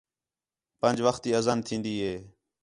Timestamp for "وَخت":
1.05-1.21